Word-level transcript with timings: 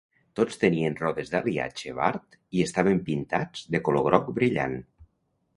Tots 0.37 0.55
tenien 0.61 0.95
rodes 1.01 1.29
d'aliatge 1.33 1.93
Ward 1.99 2.39
i 2.61 2.65
estaven 2.71 3.05
pintats 3.11 3.69
de 3.77 3.83
color 3.91 4.09
groc 4.11 4.37
brillant. 4.41 4.79